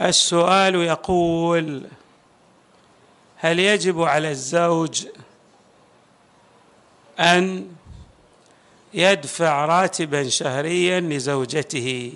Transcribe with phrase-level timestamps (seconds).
[0.00, 1.86] السؤال يقول
[3.36, 5.06] هل يجب على الزوج
[7.20, 7.72] أن
[8.94, 12.12] يدفع راتبا شهريا لزوجته؟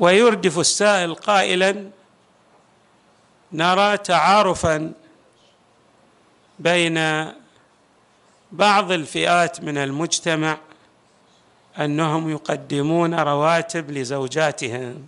[0.00, 1.90] ويردف السائل قائلا
[3.52, 4.92] نرى تعارفا
[6.58, 6.98] بين
[8.52, 10.58] بعض الفئات من المجتمع
[11.78, 15.06] أنهم يقدمون رواتب لزوجاتهم.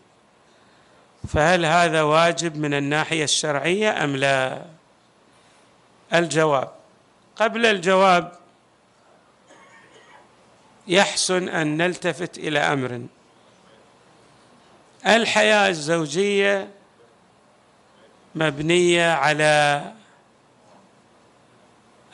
[1.29, 4.63] فهل هذا واجب من الناحية الشرعية أم لا؟
[6.15, 6.71] الجواب.
[7.37, 8.33] قبل الجواب
[10.87, 13.07] يحسن أن نلتفت إلى أمر.
[15.07, 16.69] الحياة الزوجية
[18.35, 19.93] مبنية على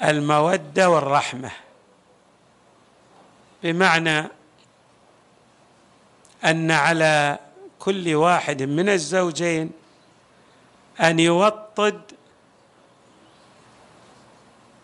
[0.05, 1.51] المودة والرحمة.
[3.63, 4.40] بمعنى
[6.45, 7.39] أن على
[7.79, 9.71] كل واحد من الزوجين
[11.01, 12.01] أن يوطد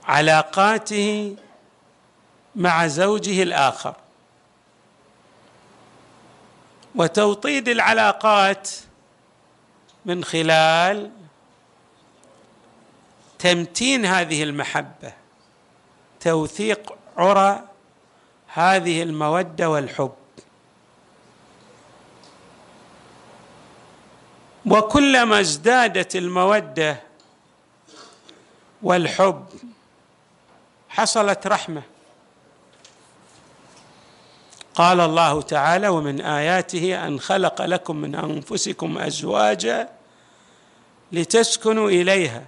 [0.05, 1.37] علاقاته
[2.57, 3.95] مع زوجه الآخر.
[6.95, 8.71] وتوطيد العلاقات
[10.05, 11.11] من خلال
[13.39, 15.13] تمتين هذه المحبة
[16.21, 17.63] توثيق عرى
[18.47, 20.13] هذه المودة والحب.
[24.67, 27.01] وكلما ازدادت المودة
[28.83, 29.47] والحب
[30.89, 31.83] حصلت رحمة.
[34.75, 39.89] قال الله تعالى ومن آياته أن خلق لكم من أنفسكم أزواجا
[41.13, 42.45] لتسكنوا إليها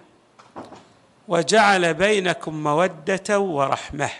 [1.28, 4.10] وجعل بينكم مودة ورحمة.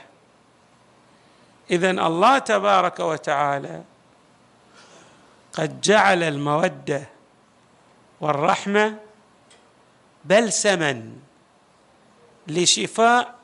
[1.70, 3.82] اذا الله تبارك وتعالى
[5.52, 7.17] قد جعل المودة
[8.20, 8.98] والرحمة
[10.24, 11.12] بلسما
[12.47, 13.34] لشفاء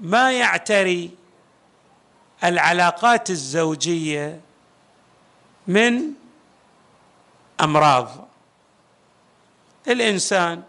[0.00, 1.10] ما يعتري
[2.44, 4.40] العلاقات الزوجية
[5.66, 6.02] من
[7.60, 8.28] أمراض.
[9.88, 10.62] الإنسان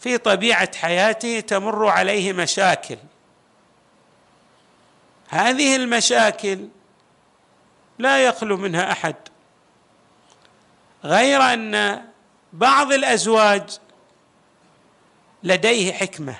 [0.00, 2.98] في طبيعة حياته تمر عليه مشاكل.
[5.28, 6.68] هذه المشاكل
[7.98, 9.16] لا يخلو منها أحد.
[11.04, 12.04] غير أن
[12.52, 13.78] بعض الأزواج
[15.42, 16.36] لديه حكمة.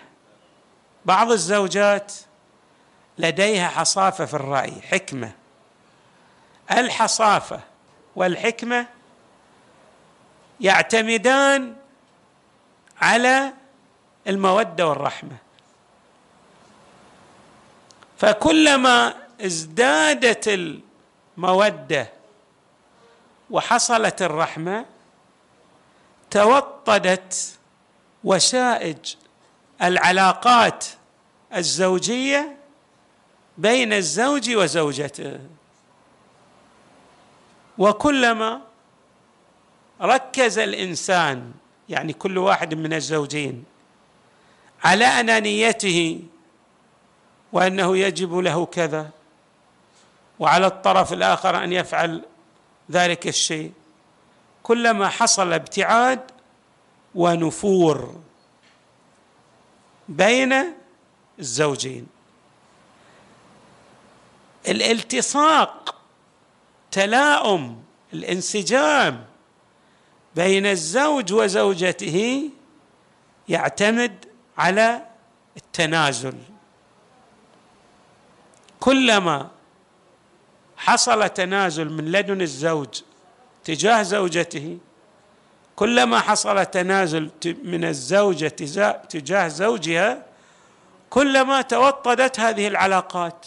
[1.04, 2.12] بعض الزوجات
[3.18, 5.32] لديها حصافة في الرأي حكمة.
[6.70, 7.60] الحصافة
[8.16, 8.86] والحكمة
[10.60, 11.76] يعتمدان
[13.00, 13.52] على
[14.26, 15.36] المودة والرحمة.
[18.18, 20.48] فكلما ازدادت
[21.38, 22.17] المودة
[23.50, 24.84] وحصلت الرحمة
[26.30, 27.58] توطدت
[28.24, 29.14] وشائج
[29.82, 30.84] العلاقات
[31.54, 32.56] الزوجية
[33.58, 35.38] بين الزوج وزوجته.
[37.78, 38.60] وكلما
[40.00, 41.52] ركز الإنسان
[41.88, 43.64] يعني كل واحد من الزوجين
[44.84, 46.22] على أنانيته
[47.52, 49.10] وأنه يجب له كذا
[50.38, 52.22] وعلى الطرف الآخر أن يفعل
[52.90, 53.72] ذلك الشيء.
[54.62, 56.20] كلما حصل ابتعاد
[57.14, 58.20] ونفور
[60.08, 60.54] بين
[61.38, 62.06] الزوجين.
[64.68, 65.94] الالتصاق
[66.90, 67.82] تلاؤم
[68.12, 69.24] الانسجام
[70.36, 72.50] بين الزوج وزوجته
[73.48, 74.24] يعتمد
[74.58, 75.06] على
[75.56, 76.38] التنازل.
[78.80, 79.50] كلما
[80.78, 83.02] حصل تنازل من لدن الزوج
[83.64, 84.78] تجاه زوجته.
[85.76, 87.30] كلما حصل تنازل
[87.64, 88.48] من الزوجة
[89.08, 90.26] تجاه زوجها
[91.10, 93.46] كلما توطدت هذه العلاقات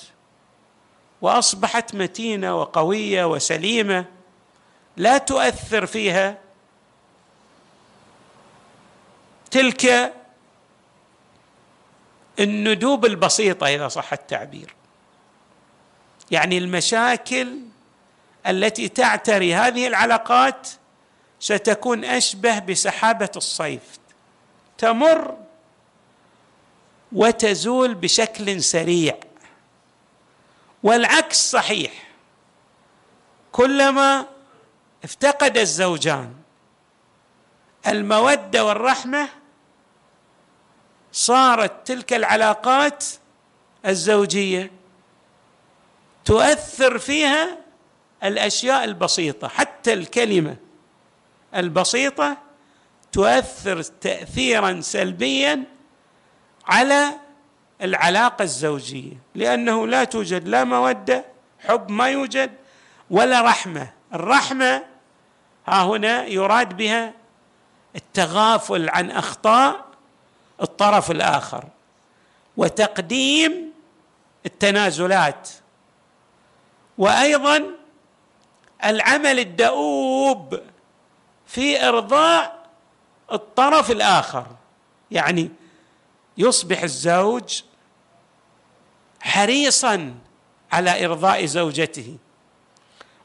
[1.21, 4.05] وأصبحت متينة وقوية وسليمة
[4.97, 6.37] لا تؤثر فيها.
[9.51, 10.13] تلك
[12.39, 14.75] الندوب البسيطة إذا صح التعبير.
[16.31, 17.59] يعني المشاكل
[18.47, 20.67] التي تعتري هذه العلاقات
[21.39, 23.99] ستكون أشبه بسحابة الصيف.
[24.77, 25.37] تمر
[27.11, 29.17] وتزول بشكل سريع.
[30.83, 31.91] والعكس صحيح.
[33.51, 34.25] كلما
[35.03, 36.33] افتقد الزوجان
[37.87, 39.29] المودة والرحمة
[41.11, 43.05] صارت تلك العلاقات
[43.85, 44.71] الزوجية
[46.25, 47.57] تؤثر فيها
[48.23, 50.55] الأشياء البسيطة حتى الكلمة
[51.55, 52.37] البسيطة
[53.11, 55.63] تؤثر تاثيرا سلبيا
[56.67, 57.11] على
[57.81, 61.25] العلاقة الزوجية لأنه لا توجد لا مودة
[61.59, 62.51] حب ما يوجد
[63.09, 63.93] ولا رحمة.
[64.13, 64.83] الرحمة
[65.67, 67.13] ها هنا يراد بها
[67.95, 69.85] التغافل عن أخطاء
[70.61, 71.65] الطرف الآخر
[72.57, 73.71] وتقديم
[74.45, 75.49] التنازلات.
[77.01, 77.63] وأيضا
[78.85, 80.61] العمل الدؤوب
[81.47, 82.69] في إرضاء
[83.31, 84.45] الطرف الآخر.
[85.11, 85.51] يعني
[86.37, 87.61] يصبح الزوج
[89.21, 90.15] حريصا
[90.71, 92.17] على إرضاء زوجته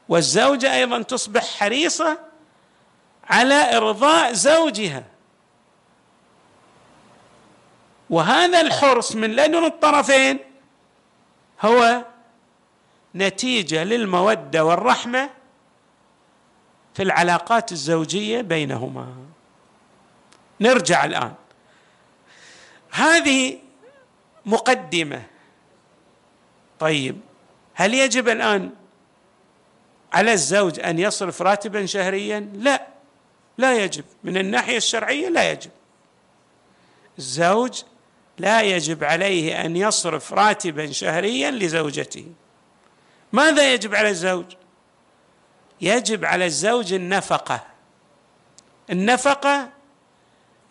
[0.09, 2.19] والزوجة أيضا تصبح حريصة
[3.29, 5.03] على إرضاء زوجها.
[8.09, 10.39] وهذا الحرص من لدن الطرفين
[11.61, 12.05] هو
[13.17, 15.29] نتيجة للمودة والرحمة
[16.93, 19.15] في العلاقات الزوجية بينهما.
[20.61, 21.33] نرجع الآن.
[22.91, 23.57] هذه
[24.45, 25.23] مقدمة.
[26.79, 27.19] طيب
[27.73, 28.69] هل يجب الآن
[30.13, 32.87] على الزوج أن يصرف راتبا شهريا؟ لا
[33.57, 34.03] لا يجب.
[34.23, 35.71] من الناحية الشرعية لا يجب.
[37.17, 37.83] الزوج
[38.37, 42.25] لا يجب عليه أن يصرف راتبا شهريا لزوجته.
[43.33, 44.45] ماذا يجب على الزوج؟
[45.81, 47.63] يجب على الزوج النفقة.
[48.89, 49.69] النفقة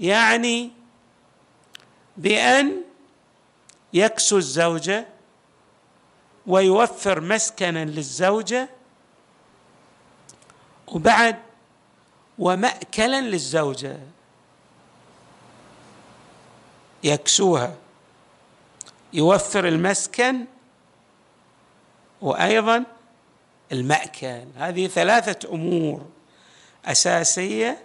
[0.00, 0.70] يعني
[2.16, 2.82] بأن
[3.92, 5.06] يكسو الزوجه
[6.46, 8.68] ويوفر مسكنا للزوجه
[10.86, 11.36] وبعد
[12.38, 13.98] ومأكلا للزوجه
[17.04, 17.74] يكسوها
[19.12, 20.44] يوفر المسكن
[22.20, 22.84] وأيضا
[23.72, 24.44] المأكل.
[24.56, 26.06] هذه ثلاثة أمور
[26.84, 27.84] أساسية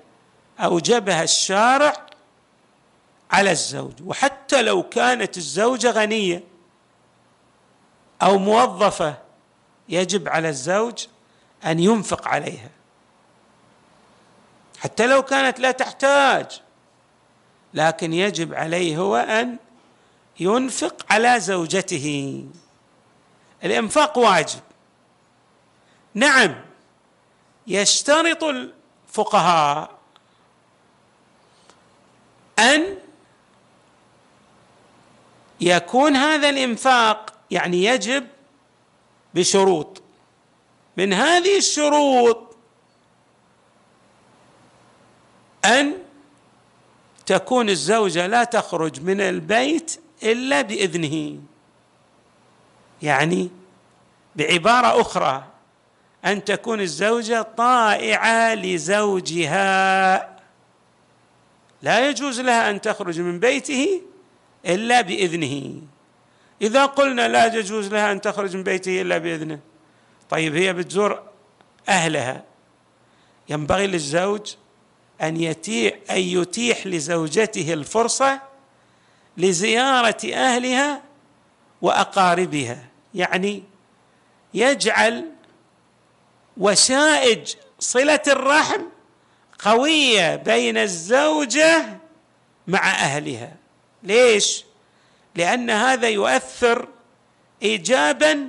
[0.60, 2.06] أوجبها الشارع
[3.32, 6.44] على الزوج وحتى لو كانت الزوجة غنية
[8.22, 9.18] أو موظفة
[9.90, 11.06] يجب على الزوج
[11.66, 12.70] أن ينفق عليها.
[14.80, 16.62] حتى لو كانت لا تحتاج
[17.74, 19.58] لكن يجب عليه هو أن
[20.40, 22.46] ينفق على زوجته.
[23.64, 24.60] الإنفاق واجب.
[26.14, 26.56] نعم
[27.68, 29.92] يشترط الفقهاء
[32.60, 32.98] أن
[35.62, 38.28] يكون هذا الإنفاق يعني يجب
[39.34, 40.02] بشروط.
[40.98, 42.56] من هذه الشروط
[45.66, 45.98] أن
[47.26, 51.40] تكون الزوجة لا تخرج من البيت إلا بإذنه.
[53.02, 53.50] يعني
[54.36, 55.44] بعبارة أخرى
[56.26, 60.18] أن تكون الزوجة طائعة لزوجها.
[61.82, 64.02] لا يجوز لها أن تخرج من بيته
[64.66, 65.82] إلا بإذنه.
[66.62, 69.60] إذا قلنا لا يجوز لها أن تخرج من بيته إلا بإذنه
[70.30, 71.24] طيب هي بتزور
[71.90, 72.44] أهلها.
[73.50, 74.56] ينبغي للزوج
[75.22, 78.42] أن يتيح أن يتيح لزوجته الفرصة
[79.38, 81.02] لزيارة أهلها
[81.82, 82.91] وأقاربها.
[83.16, 83.64] يعني
[84.54, 85.32] يجعل
[86.58, 88.82] وسائج صلة الرحم
[89.60, 91.98] قوية بين الزوجة
[92.68, 93.56] مع أهلها.
[94.04, 94.64] ليش؟
[95.36, 96.88] لأن هذا يؤثر
[97.64, 98.48] ايجابا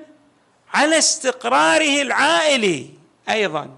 [0.74, 2.90] على استقراره العائلي
[3.28, 3.70] أيضا.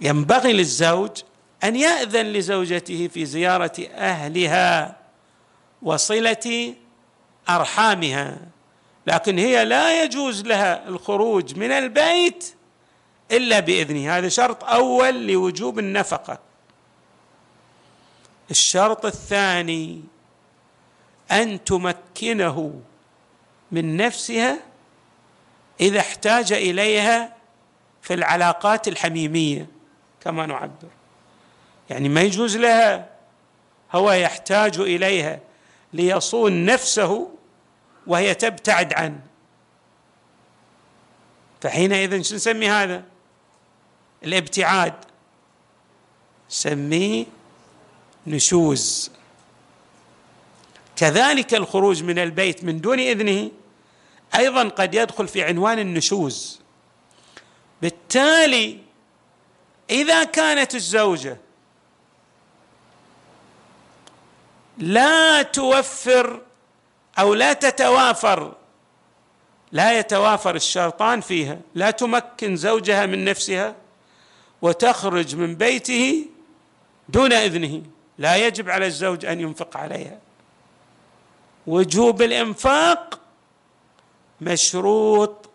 [0.00, 1.10] ينبغي للزوج
[1.64, 5.03] أن يأذن لزوجته في زيارة أهلها.
[5.84, 6.74] وصلة
[7.48, 8.38] أرحامها.
[9.06, 12.54] لكن هي لا يجوز لها الخروج من البيت
[13.30, 14.18] إلا بإذنه.
[14.18, 16.38] هذا شرط أول لوجوب النفقة.
[18.50, 20.02] الشرط الثاني
[21.32, 22.80] أن تمكنه
[23.72, 24.58] من نفسها
[25.80, 27.36] إذا احتاج إليها
[28.02, 29.66] في العلاقات الحميمية
[30.20, 30.88] كما نعبر.
[31.90, 33.10] يعني ما يجوز لها
[33.92, 35.40] هو يحتاج إليها.
[35.94, 37.30] ليصون نفسه
[38.06, 39.20] وهي تبتعد عنه.
[41.60, 43.04] فحينئذ شو نسمي هذا؟
[44.24, 44.94] الابتعاد.
[46.48, 47.26] سميه
[48.26, 49.10] نشوز.
[50.96, 53.50] كذلك الخروج من البيت من دون إذنه
[54.34, 56.60] أيضا قد يدخل في عنوان النشوز.
[57.82, 58.78] بالتالي
[59.90, 61.43] إذا كانت الزوجة
[64.78, 66.40] لا توفر
[67.18, 68.54] أو لا تتوافر
[69.72, 71.58] لا يتوافر الشرطان فيها.
[71.74, 73.74] لا تمكن زوجها من نفسها
[74.62, 76.26] وتخرج من بيته
[77.08, 77.82] دون إذنه.
[78.18, 80.18] لا يجب على الزوج أن ينفق عليها.
[81.66, 83.20] وجوب الإنفاق
[84.40, 85.50] مشروط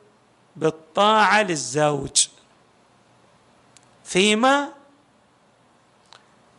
[0.56, 2.28] بالطاعة للزوج.
[4.04, 4.70] فيما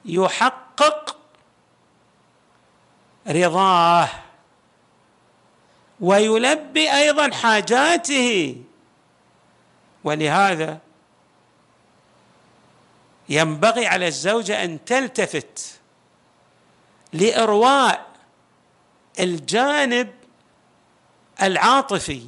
[0.05, 1.17] يحقق
[3.29, 4.09] رضاه.
[6.01, 8.57] ويلبي أيضا حاجاته.
[10.05, 10.79] ولهذا
[13.29, 15.81] ينبغي على الزوجة أن تلتفت
[17.13, 18.07] لإرواء
[19.21, 20.11] الجانب
[21.43, 22.27] العاطفي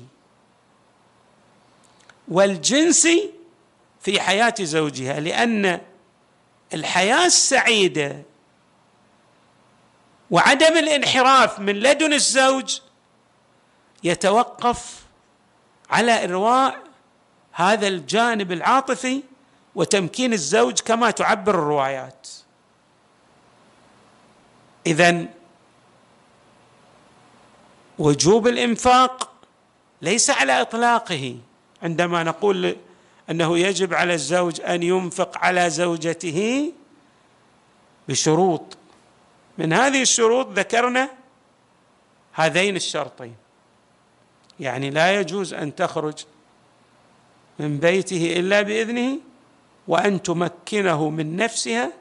[2.28, 3.30] والجنسي
[4.00, 5.80] في حياة زوجها لأن
[6.74, 8.22] الحياة السعيدة
[10.32, 12.80] وعدم الانحراف من لدن الزوج
[14.04, 15.02] يتوقف
[15.90, 16.82] على إرواء
[17.52, 19.22] هذا الجانب العاطفي
[19.74, 22.28] وتمكين الزوج كما تعبر الروايات.
[24.86, 25.26] اذا
[27.98, 29.32] وجوب الإنفاق
[30.02, 31.36] ليس على إطلاقه
[31.82, 32.76] عندما نقول
[33.30, 36.72] أنه يجب على الزوج أن ينفق على زوجته
[38.08, 38.76] بشروط
[39.58, 41.08] من هذه الشروط ذكرنا
[42.32, 43.34] هذين الشرطين.
[44.60, 46.24] يعني لا يجوز أن تخرج
[47.58, 49.18] من بيته إلا بإذنه
[49.88, 51.92] وأن تمكنه من نفسها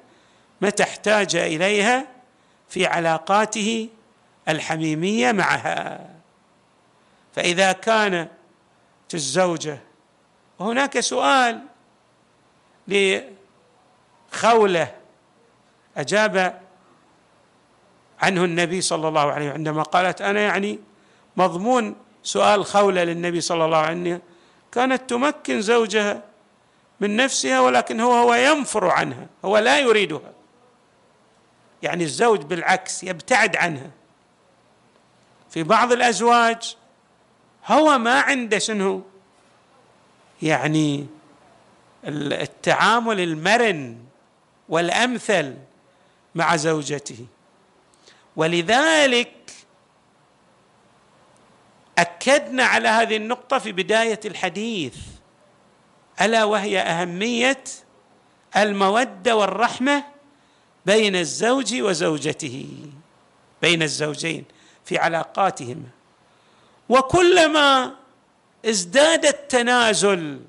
[0.62, 2.08] متى احتاج إليها
[2.70, 3.90] في علاقاته
[4.50, 6.10] الحميمية معها.
[7.36, 8.30] فإذا كانت
[9.14, 9.80] الزوجة
[10.60, 11.62] وهناك سؤال
[14.34, 14.96] لخوله
[15.98, 16.61] أجاب
[18.22, 20.80] عنه النبي صلى الله عليه وسلم عندما قالت أنا يعني
[21.38, 24.22] مضمون سؤال خولة للنبي صلى الله عليه وسلم
[24.72, 26.24] كانت تمكن زوجها
[27.00, 30.32] من نفسها ولكن هو هو ينفر عنها هو لا يريدها.
[31.84, 33.90] يعني الزوج بالعكس يبتعد عنها.
[35.50, 36.78] في بعض الأزواج
[37.68, 39.02] هو ما عنده شنو؟
[40.42, 41.08] يعني
[42.06, 43.98] التعامل المرن
[44.70, 45.56] والأمثل
[46.36, 47.26] مع زوجته.
[48.36, 49.52] ولذلك
[51.98, 54.96] أكدنا على هذه النقطة في بداية الحديث.
[56.22, 57.64] ألا وهي أهمية
[58.58, 60.04] المودة والرحمة
[60.86, 62.68] بين الزوج وزوجته
[63.62, 64.46] بين الزوجين
[64.86, 65.88] في علاقاتهما.
[66.90, 67.96] وكلما
[68.66, 70.42] ازداد التنازل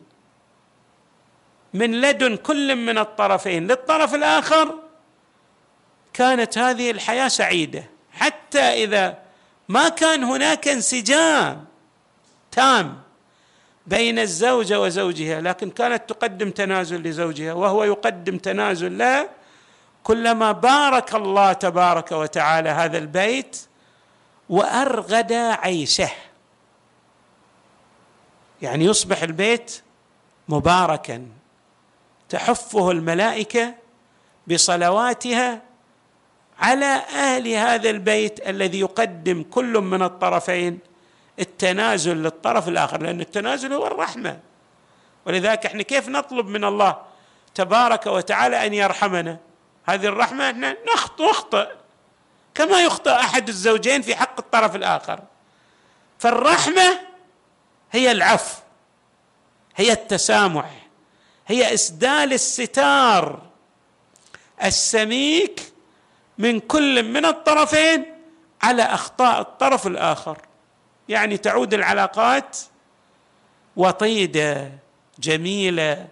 [1.75, 4.82] من لدن كل من الطرفين للطرف الآخر
[6.13, 7.85] كانت هذه الحياة سعيدة.
[8.13, 9.19] حتى إذا
[9.69, 11.65] ما كان هناك انسجام
[12.51, 13.03] تام
[13.87, 19.31] بين الزوجه وزوجها لكن كانت تقدم تنازل لزوجها وهو يقدم تنازل لها
[20.05, 23.61] كلما بارك الله تبارك وتعالى هذا البيت
[24.49, 26.11] وأرغد عيشه.
[28.63, 29.83] يعني يصبح البيت
[30.49, 31.27] مباركا.
[32.29, 33.75] تحفه الملائكة
[34.47, 35.63] بصلواتها
[36.63, 40.79] على أهل هذا البيت الذي يقدم كل من الطرفين
[41.41, 44.41] التنازل للطرف الآخر لأن التنازل هو الرحمة.
[45.27, 46.97] ولذلك إحنا كيف نطلب من الله
[47.55, 49.39] تبارك وتعالى أن يرحمنا؟
[49.85, 51.69] هذه الرحمة إحنا نخطئ.
[52.55, 55.21] كما يخطئ أحد الزوجين في حق الطرف الآخر.
[56.19, 57.01] فالرحمة
[57.93, 58.63] هي العفو
[59.77, 60.71] هي التسامح
[61.47, 63.43] هي إسدال الستار.
[64.65, 65.72] السميك
[66.39, 68.05] من كل من الطرفين
[68.63, 70.39] على أخطاء الطرف الآخر.
[71.09, 72.59] يعني تعود العلاقات
[73.77, 74.73] وطيدة
[75.19, 76.09] جميلة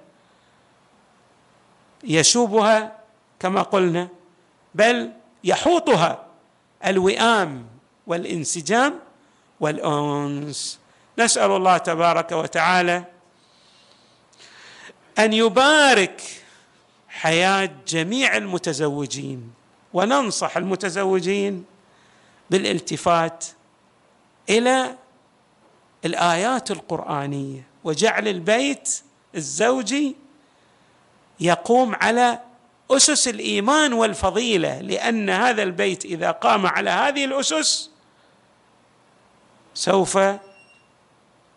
[2.05, 2.97] يشوبها
[3.41, 4.09] كما قلنا
[4.75, 5.13] بل
[5.45, 6.27] يحوطها
[6.87, 7.67] الوئام
[8.07, 8.99] والانسجام
[9.61, 10.81] والأنس.
[11.19, 13.05] نسأل الله تبارك وتعالى
[15.19, 16.23] أن يبارك
[17.09, 19.60] حياة جميع المتزوجين.
[19.93, 21.65] وننصح المتزوجين
[22.51, 23.45] بالالتفات
[24.51, 24.97] إلى
[26.05, 29.03] الآيات القرآنية وجعل البيت
[29.35, 30.17] الزوجي
[31.41, 32.41] يقوم على
[32.91, 37.91] أسس الإيمان والفضيلة لأن هذا البيت إذا قام على هذه الأسس
[39.75, 40.19] سوف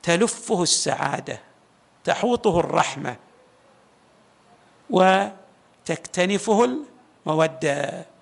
[0.03, 1.39] تلفه السعادة
[2.03, 3.15] تحوطه الرحمة
[4.89, 6.65] وتكتنفه
[7.25, 8.12] المودة.